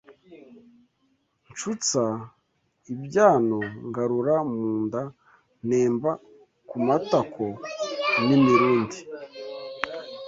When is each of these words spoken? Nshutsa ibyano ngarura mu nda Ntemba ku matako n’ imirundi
Nshutsa 1.51 2.03
ibyano 2.93 3.59
ngarura 3.87 4.35
mu 4.51 4.63
nda 4.83 5.01
Ntemba 5.67 6.11
ku 6.69 6.77
matako 6.87 7.45
n’ 8.25 8.27
imirundi 8.37 8.97